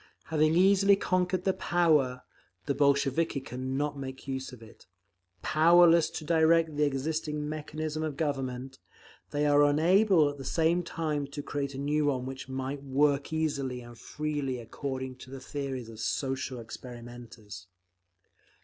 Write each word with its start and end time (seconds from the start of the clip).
Having 0.23 0.55
easily 0.55 0.95
conquered 0.95 1.43
the 1.43 1.53
power… 1.53 2.23
the 2.65 2.73
Bolsheviki 2.73 3.39
can 3.39 3.77
not 3.77 3.99
make 3.99 4.27
use 4.27 4.51
of 4.51 4.63
it. 4.63 4.87
Powerless 5.43 6.09
to 6.09 6.25
direct 6.25 6.75
the 6.75 6.85
existing 6.85 7.47
mechanism 7.47 8.01
of 8.01 8.17
Government, 8.17 8.79
they 9.29 9.45
are 9.45 9.63
unable 9.63 10.27
at 10.27 10.39
the 10.39 10.43
same 10.43 10.81
time 10.81 11.27
to 11.27 11.43
create 11.43 11.75
a 11.75 11.77
new 11.77 12.05
one 12.05 12.25
which 12.25 12.49
might 12.49 12.81
work 12.81 13.31
easily 13.31 13.81
and 13.81 13.95
freely 13.95 14.57
according 14.57 15.17
to 15.17 15.29
the 15.29 15.39
theories 15.39 15.87
of 15.87 15.99
social 15.99 16.59
experimenters. 16.59 17.67